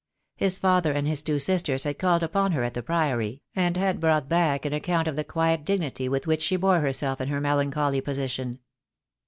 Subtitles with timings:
[0.35, 3.99] His father and his two sisters had called upon her at the Priory, and had
[3.99, 7.39] brought back an account of the quiet dignity with which she bore herself in her
[7.39, 8.57] melancholy position.